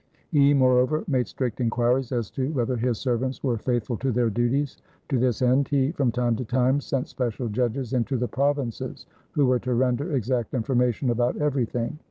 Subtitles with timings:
[0.31, 4.81] He, moreover, made strict inquiries as to whether his servants were faithful to their duties.
[5.09, 9.45] To this end he from time to time sent special judges into the provinces, who
[9.45, 11.99] were to render exact information about everything.